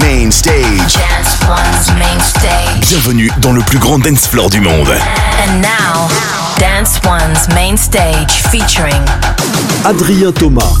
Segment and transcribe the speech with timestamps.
[0.00, 0.94] Main Stage.
[0.94, 2.88] Dance One's main stage.
[2.88, 4.88] Bienvenue dans le plus grand dance floor du monde.
[4.88, 6.08] And now,
[6.58, 9.02] Dance One's main stage featuring
[9.84, 10.80] Adrien Thomas.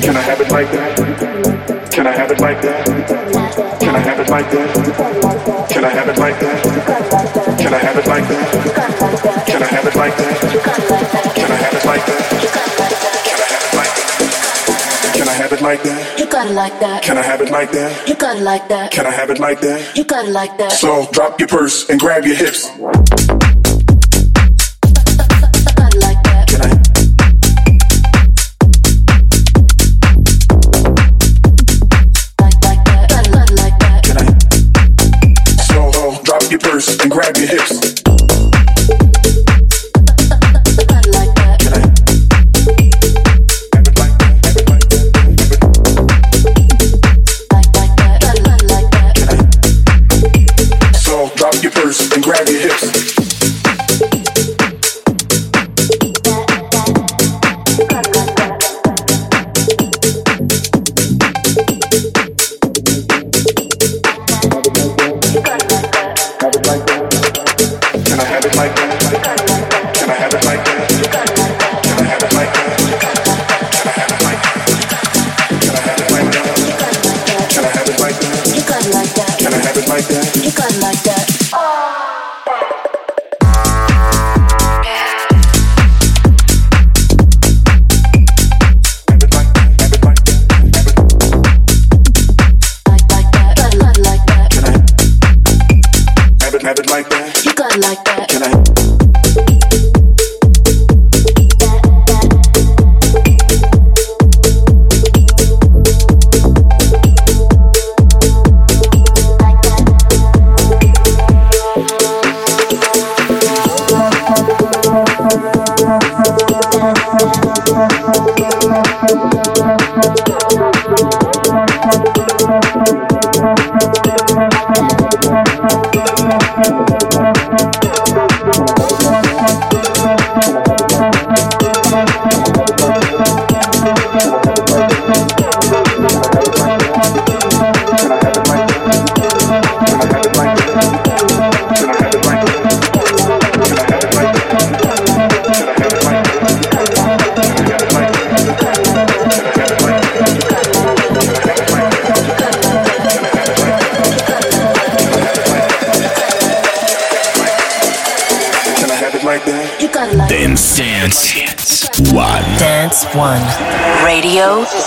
[0.00, 1.90] Can I have it like that?
[1.92, 2.86] Can I have it like that?
[3.80, 5.68] Can I have it like that?
[5.70, 7.58] Can I have it like that?
[7.58, 9.46] Can I have it like that?
[9.46, 10.40] Can I have it like that?
[11.36, 12.30] Can I have it like that?
[15.14, 16.18] Can I have it like that?
[16.18, 17.02] You got it like that.
[17.02, 18.08] Can I have it like that?
[18.08, 18.92] You got it like that.
[18.92, 19.96] Can I have it like that?
[19.96, 20.72] You got it like that.
[20.72, 22.68] So drop your purse and grab your hips.
[36.98, 37.79] and grab your hips.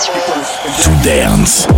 [0.03, 1.72] To dance.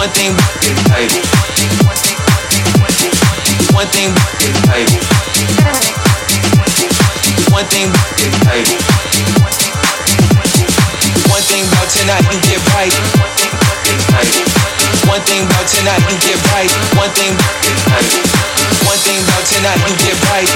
[0.00, 0.32] One thing,
[0.88, 1.12] right.
[3.76, 4.08] One thing,
[4.64, 4.88] right.
[7.52, 7.92] One thing,
[8.48, 8.64] right.
[11.28, 12.96] One thing about tonight, you get right.
[15.04, 16.72] One thing about tonight, you get right.
[16.96, 17.36] One thing,
[17.92, 18.08] right.
[18.88, 20.48] One thing about tonight, you get right.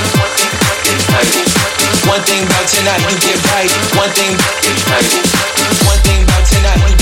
[2.08, 3.68] One thing about tonight, you get right.
[3.92, 4.40] One thing,
[6.24, 6.93] about tonight,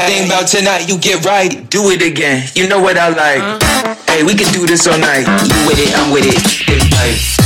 [0.00, 1.68] One thing about tonight, you get right.
[1.68, 2.48] Do it again.
[2.54, 3.62] You know what I like.
[4.08, 5.26] Hey, we can do this all night.
[5.28, 6.66] You with it, I'm with it.
[6.66, 7.39] Get right.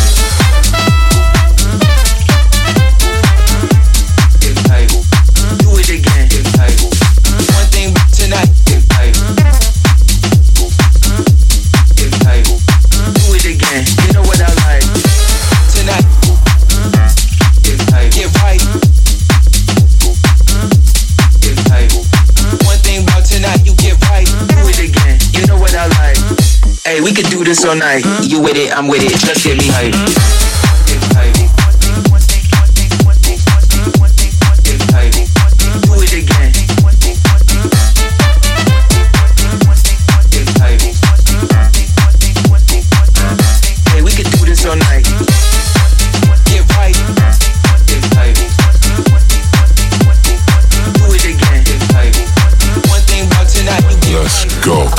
[27.14, 28.04] We can do this all night.
[28.22, 29.16] You with it, I'm with it.
[29.18, 30.43] Just get me hype.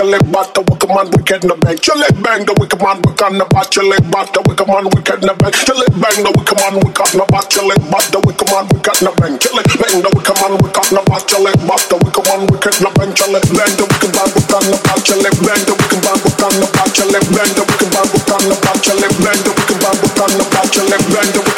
[0.00, 1.56] On the bat the wicked man, get in the.
[1.84, 3.44] Your leg bang the wicked man, we on the
[3.76, 5.34] your leg, bat the wicked man, get in the.
[5.68, 8.64] Your leg bang the wicked man, we got the your leg, bat the wicked man,
[8.80, 9.28] got in the.
[9.36, 12.40] Your leg bang the wicked man, we got the your leg, bat the wicked man,
[12.64, 13.00] get in the.
[13.12, 16.16] Your leg bang the wicked man, we got the your leg, bang the wicked man,
[16.16, 19.40] we got the your leg, bang the wicked man, we got the your leg, bang
[19.44, 21.49] the wicked man, we got the your leg, bang the wicked man, bang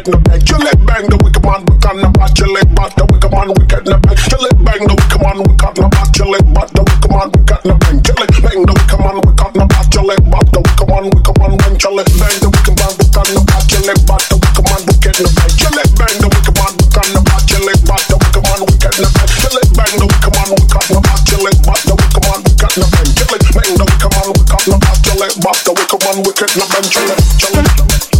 [0.00, 0.40] get the bang.
[0.48, 3.32] Your leg bang the wicked man, we can the bat your leg, bat the wicked
[3.32, 4.16] man, we in the bang.
[4.30, 7.10] Your leg bang the wicked man, we can the bat your leg, bat the wicked
[7.10, 7.98] man, we in the bang.
[8.00, 10.88] Your leg bang the wicked man, we can the bat your leg, bat the wicked
[10.88, 11.76] man, we come on bang.
[11.80, 14.64] Your leg bang the wicked man, we can the bat your leg, bat the wicked
[14.64, 15.52] man, we in the bang.
[15.60, 18.44] Your leg bang the wicked man, we can the bat your leg, bat the wicked
[18.46, 19.32] man, we in the bang.
[19.40, 22.22] Your leg bang the wicked man, we can the bat your leg, bat the wicked
[22.24, 23.08] man, we in the bang.
[23.10, 26.00] Your leg bang the wicked man, we can the bat your leg, bat the wicked
[26.00, 26.88] man, we in the bang.
[26.88, 28.19] Your leg, your leg.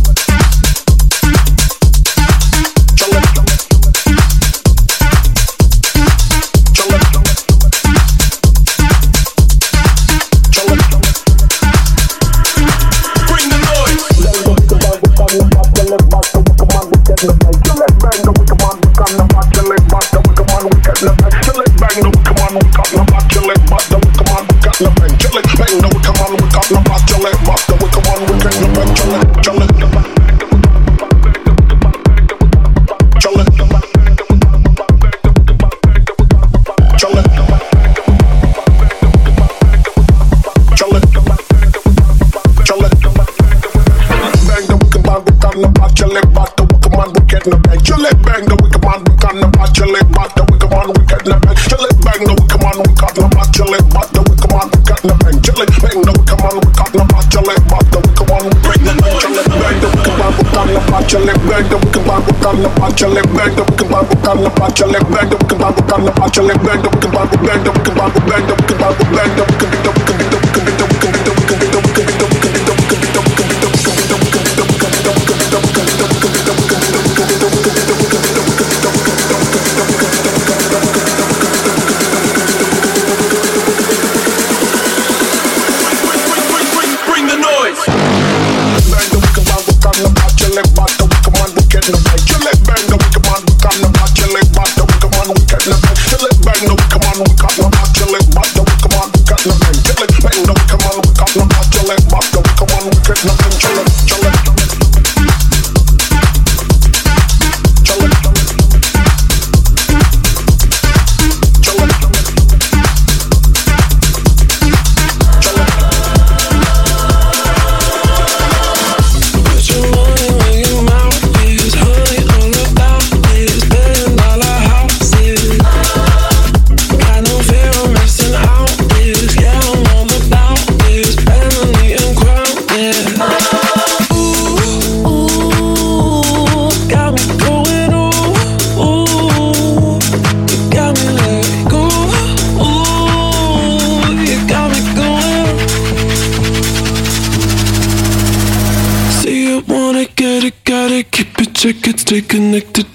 [63.41, 66.47] bend up, can bump, can bump, can bump, bend up, can bump, can bump, can
[66.47, 68.60] bump, bend up, can bump, bend up, can bump, bend up.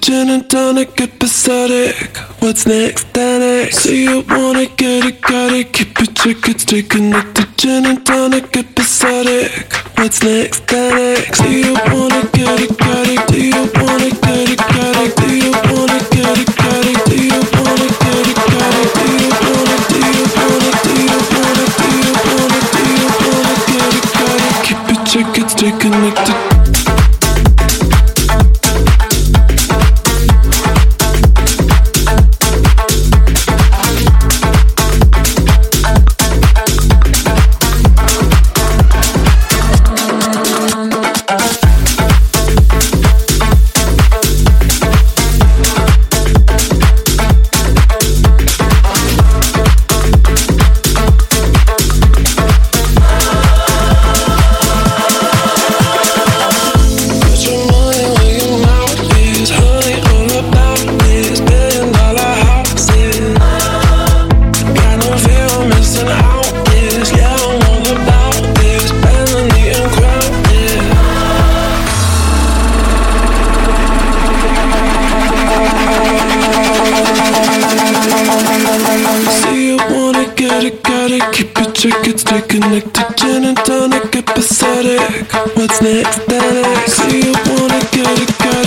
[0.06, 2.16] Gin and tonic, episodic.
[2.40, 3.78] What's next, next?
[3.80, 5.74] See you wanna get it, got it.
[5.74, 9.74] Keep it chicken, stay connected, gin and tonic, episodic.
[9.98, 11.40] What's next, next?
[11.40, 13.22] See you wanna get it, got it.
[13.34, 15.16] Do you wanna get it, got it?
[15.18, 17.02] Do you wanna get it, got it?
[17.10, 18.90] Do you wanna get it, got it?
[19.02, 23.56] Do you wanna, do you wanna, do you wanna, do you wanna, do you wanna
[23.74, 24.56] get it, got it?
[24.66, 26.36] Keep it chicken, stay connected.
[26.36, 26.55] sharp,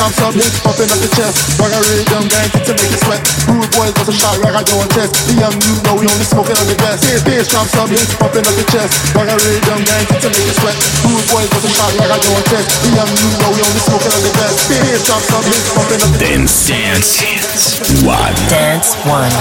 [0.00, 1.60] Bass sharp, sharp beat, pumping up the chest.
[1.60, 3.20] Rock a rhythm, gang to make you sweat.
[3.52, 5.12] Rude boys does a shot, rock I don't test.
[5.28, 7.04] The young you know we only smoking on the best.
[7.28, 8.96] Bass sharp, sharp beat, pumping up the chest.
[9.12, 10.76] Rock a rhythm, gang to make you sweat.
[11.04, 12.68] Rude boys does a shot, rock I don't test.
[12.80, 14.56] The young you know we only smoking on the best.
[14.72, 18.32] Bass sharp, sharp beat, pumping up the Dance, dance, one.
[18.48, 19.36] Dance One.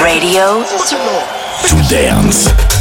[0.00, 2.77] Radio To dance.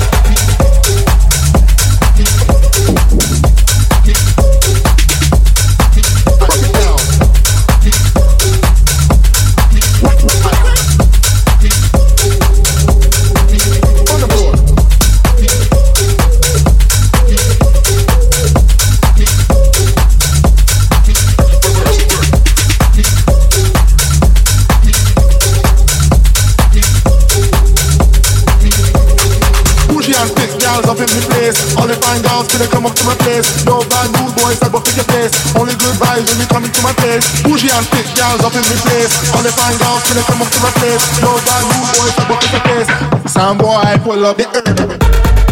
[32.71, 33.45] Come up to my.
[33.67, 35.35] No bad mood boys pick your.
[35.59, 37.23] Only good vibes when you come into my place.
[37.43, 39.11] Bougie and thick girls up in the place.
[39.43, 41.03] The fine girls till come up to my place.
[41.19, 42.87] No bad mood boys that go pick your.
[43.27, 45.46] Some boy pull up the.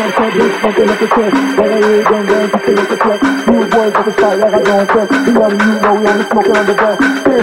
[0.00, 3.20] Pumping up the chest, like a real young gang, just to make it sweat.
[3.20, 5.12] Rude boys with a shot like I don't test.
[5.12, 6.96] The young you know we only smoking on the best.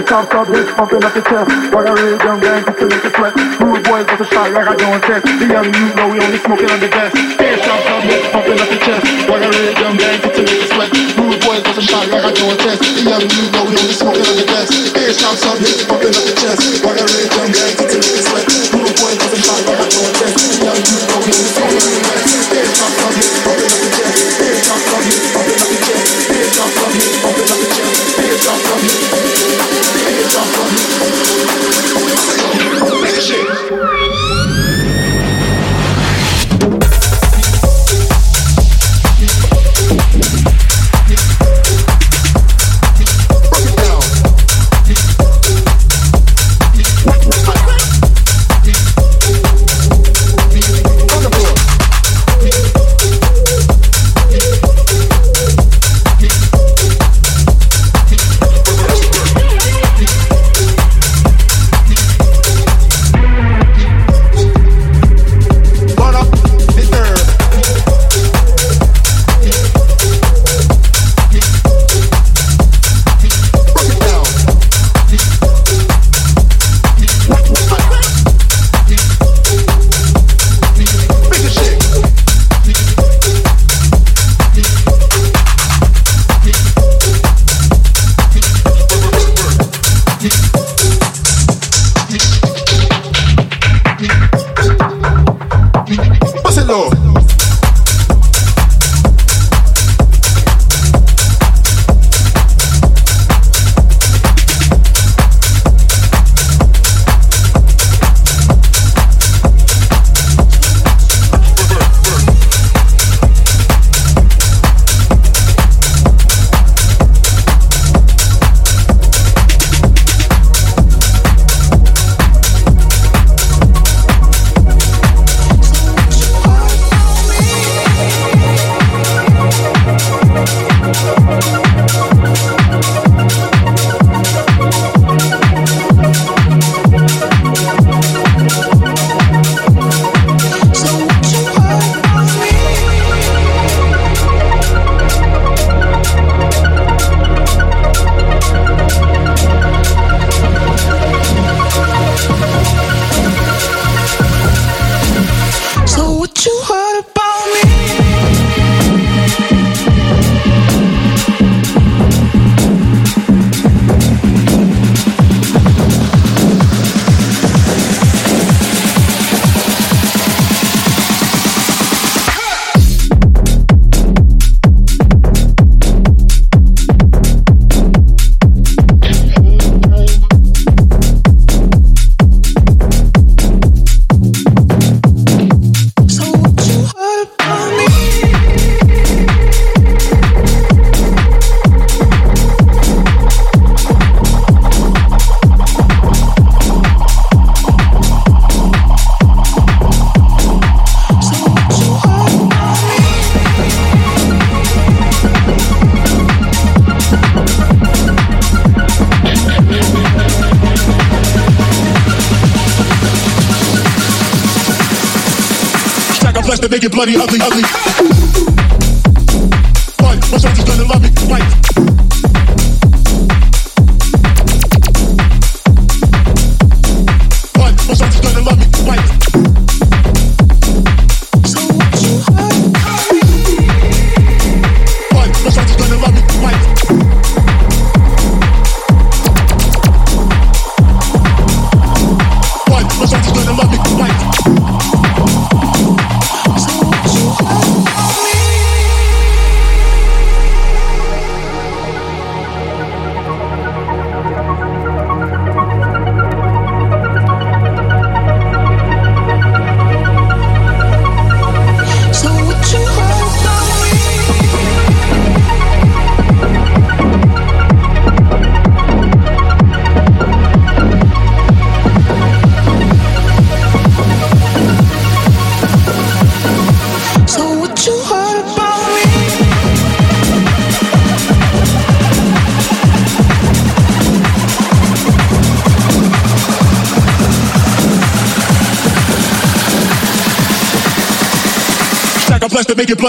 [0.08, 3.04] Sharp, sharp beat, pumping up the chest, like a real young gang, just to make
[3.06, 3.32] it sweat.
[3.62, 5.22] Rude boys with a shot like I don't test.
[5.22, 7.14] The young you know we only smoking on the best.
[7.14, 7.62] Beat,
[8.34, 9.50] pumping up the chest, like a
[16.98, 17.07] gang,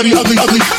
[0.01, 0.78] bloody, ugly, ugly.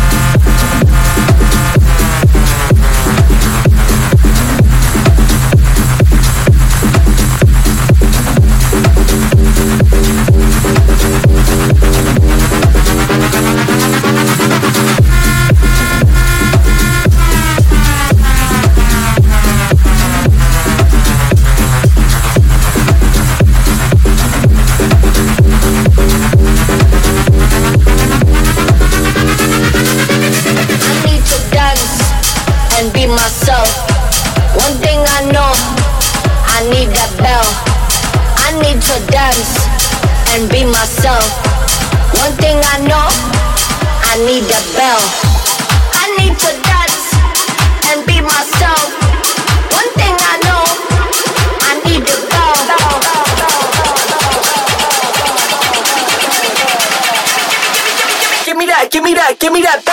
[59.41, 59.90] Give me that.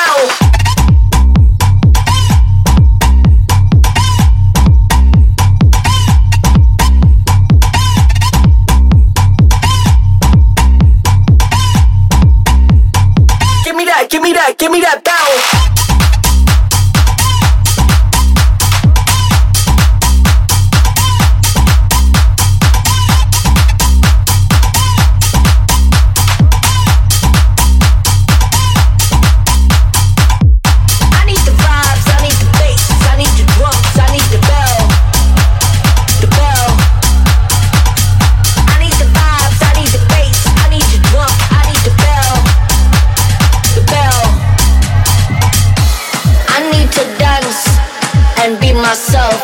[48.79, 49.39] myself.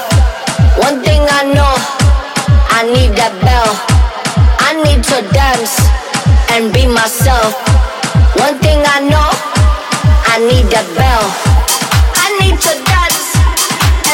[0.79, 1.75] One thing I know,
[2.71, 3.71] I need that bell.
[4.63, 5.75] I need to dance
[6.55, 7.55] and be myself.
[8.39, 9.31] One thing I know,
[10.31, 11.25] I need that bell.
[12.15, 13.29] I need to dance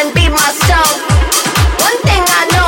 [0.01, 0.97] and be myself.
[1.85, 2.60] One thing I know.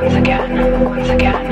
[0.00, 1.47] once again, once again.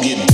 [0.00, 0.29] all get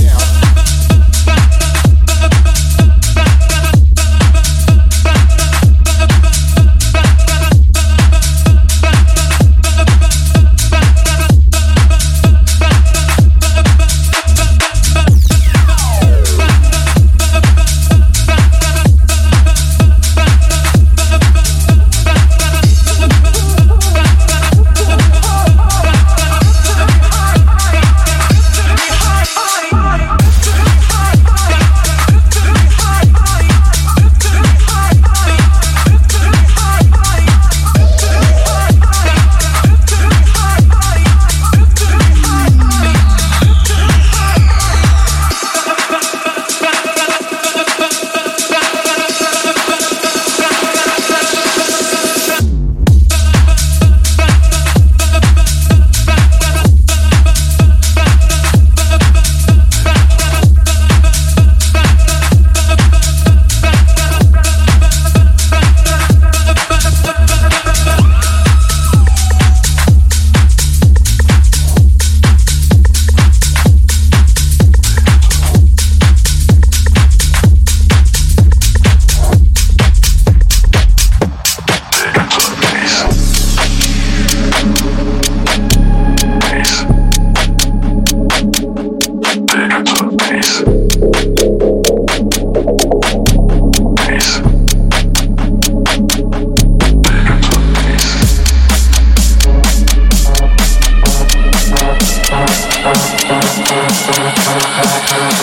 [105.19, 105.41] Thank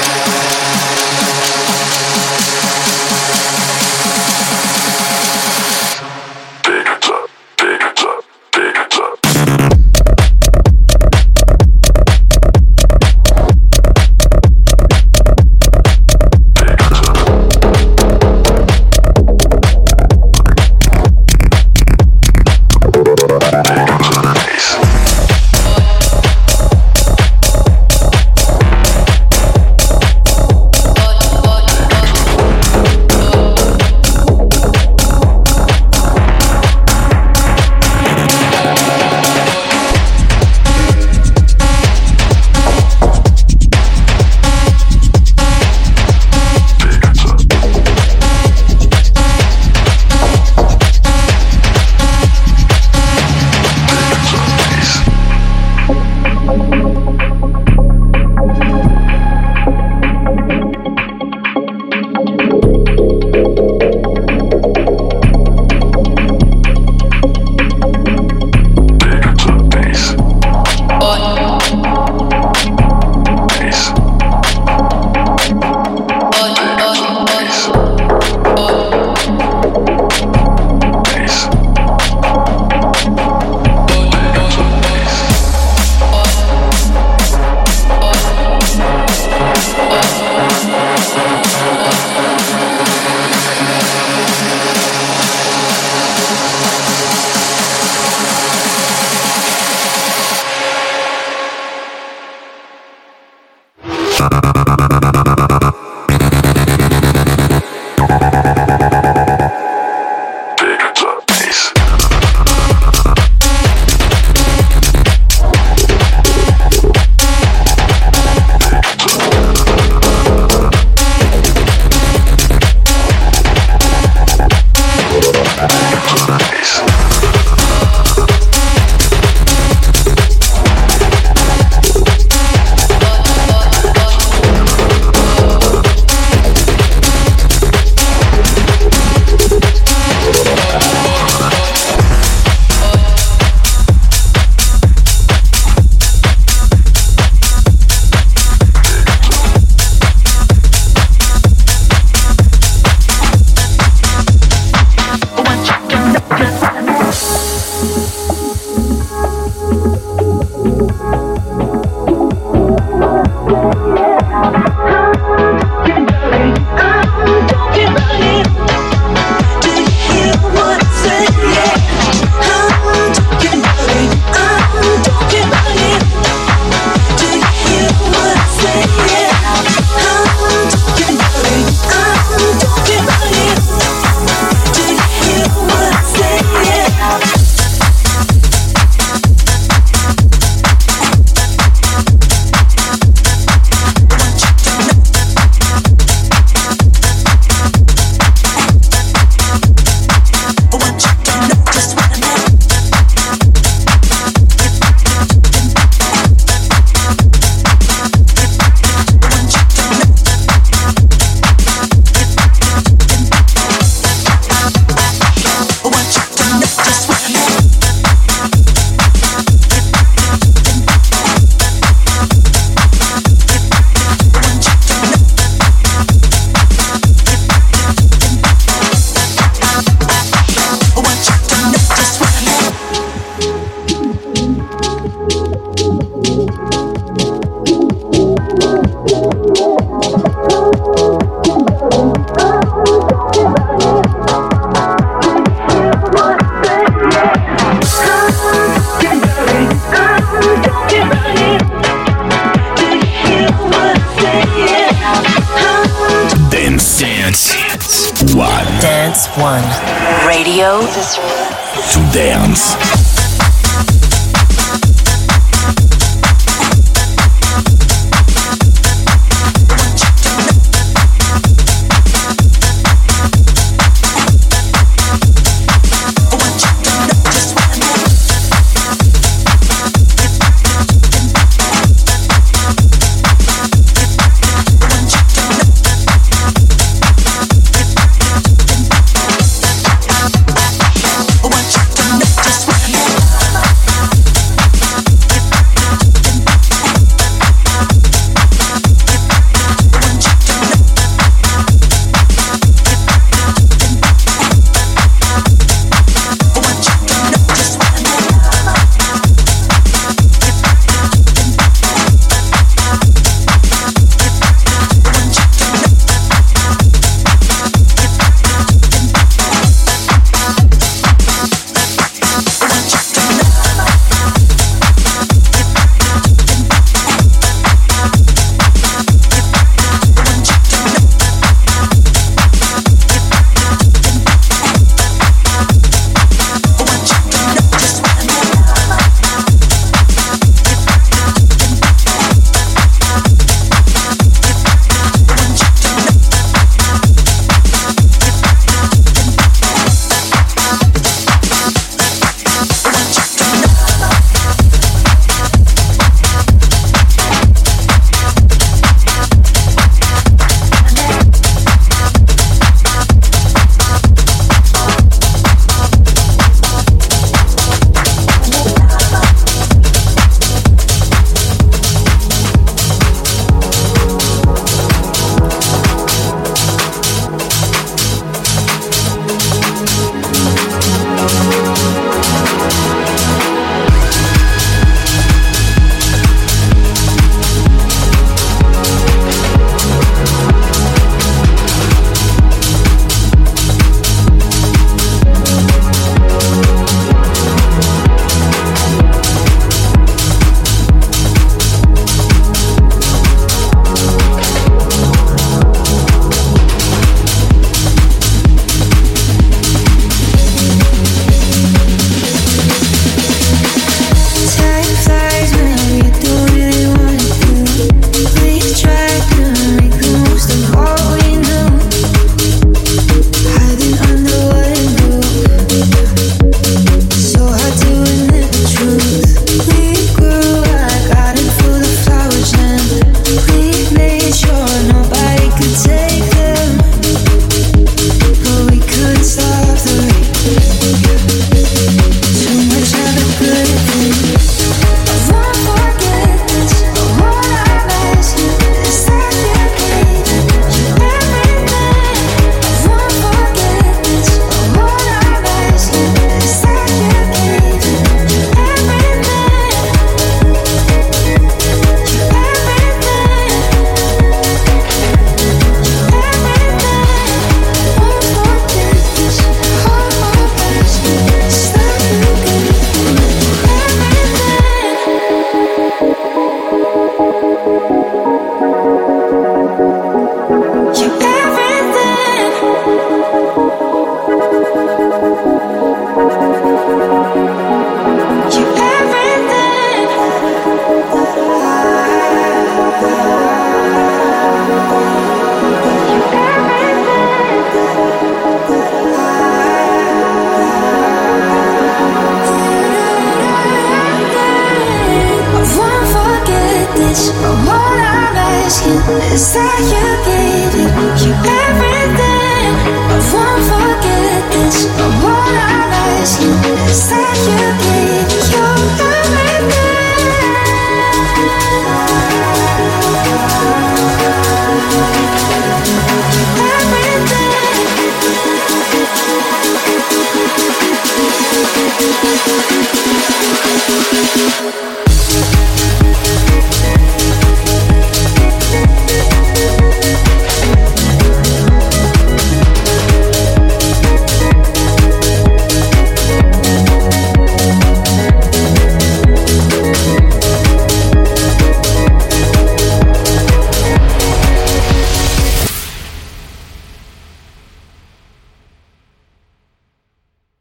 [0.00, 0.05] you.